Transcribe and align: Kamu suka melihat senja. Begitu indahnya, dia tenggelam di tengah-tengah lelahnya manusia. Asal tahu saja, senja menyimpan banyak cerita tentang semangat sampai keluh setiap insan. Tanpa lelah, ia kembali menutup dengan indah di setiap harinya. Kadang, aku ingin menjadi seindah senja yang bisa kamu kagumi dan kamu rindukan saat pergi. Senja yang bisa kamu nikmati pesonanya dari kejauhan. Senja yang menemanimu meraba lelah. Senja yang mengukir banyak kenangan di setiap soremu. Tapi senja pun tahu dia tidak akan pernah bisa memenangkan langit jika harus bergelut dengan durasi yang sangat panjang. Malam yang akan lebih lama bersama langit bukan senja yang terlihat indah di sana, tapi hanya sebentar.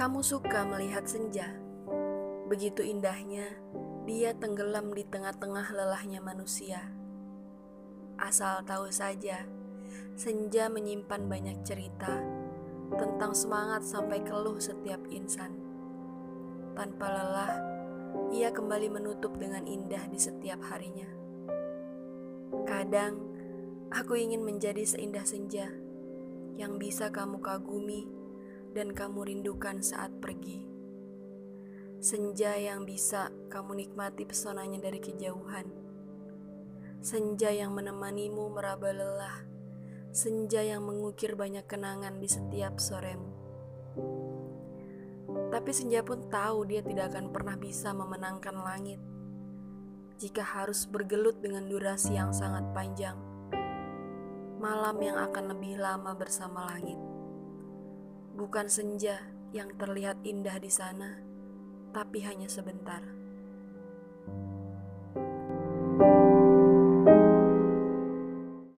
Kamu 0.00 0.24
suka 0.24 0.64
melihat 0.64 1.04
senja. 1.04 1.44
Begitu 2.48 2.80
indahnya, 2.80 3.44
dia 4.08 4.32
tenggelam 4.32 4.96
di 4.96 5.04
tengah-tengah 5.04 5.76
lelahnya 5.76 6.24
manusia. 6.24 6.88
Asal 8.16 8.64
tahu 8.64 8.88
saja, 8.88 9.44
senja 10.16 10.72
menyimpan 10.72 11.28
banyak 11.28 11.60
cerita 11.68 12.16
tentang 12.96 13.36
semangat 13.36 13.84
sampai 13.84 14.24
keluh 14.24 14.56
setiap 14.56 15.04
insan. 15.12 15.52
Tanpa 16.72 17.04
lelah, 17.04 17.54
ia 18.32 18.48
kembali 18.56 18.88
menutup 18.88 19.36
dengan 19.36 19.68
indah 19.68 20.08
di 20.08 20.16
setiap 20.16 20.64
harinya. 20.72 21.12
Kadang, 22.64 23.20
aku 23.92 24.16
ingin 24.16 24.48
menjadi 24.48 24.80
seindah 24.80 25.28
senja 25.28 25.68
yang 26.56 26.80
bisa 26.80 27.12
kamu 27.12 27.36
kagumi 27.44 28.19
dan 28.70 28.94
kamu 28.94 29.26
rindukan 29.26 29.82
saat 29.82 30.14
pergi. 30.22 30.70
Senja 32.00 32.56
yang 32.56 32.88
bisa 32.88 33.28
kamu 33.52 33.84
nikmati 33.84 34.24
pesonanya 34.24 34.80
dari 34.80 35.04
kejauhan. 35.04 35.68
Senja 37.04 37.52
yang 37.52 37.76
menemanimu 37.76 38.48
meraba 38.48 38.88
lelah. 38.88 39.44
Senja 40.08 40.64
yang 40.64 40.80
mengukir 40.88 41.36
banyak 41.36 41.68
kenangan 41.68 42.16
di 42.16 42.28
setiap 42.28 42.80
soremu. 42.80 43.30
Tapi 45.52 45.70
senja 45.76 46.00
pun 46.00 46.24
tahu 46.32 46.64
dia 46.64 46.80
tidak 46.80 47.12
akan 47.12 47.30
pernah 47.36 47.60
bisa 47.60 47.92
memenangkan 47.92 48.56
langit 48.64 49.00
jika 50.20 50.44
harus 50.44 50.84
bergelut 50.84 51.40
dengan 51.40 51.68
durasi 51.68 52.16
yang 52.16 52.32
sangat 52.32 52.64
panjang. 52.72 53.16
Malam 54.60 54.96
yang 55.00 55.16
akan 55.16 55.56
lebih 55.56 55.80
lama 55.80 56.12
bersama 56.12 56.68
langit 56.68 57.09
bukan 58.40 58.72
senja 58.72 59.20
yang 59.52 59.76
terlihat 59.76 60.24
indah 60.24 60.56
di 60.56 60.72
sana, 60.72 61.20
tapi 61.92 62.24
hanya 62.24 62.48
sebentar. 62.48 63.19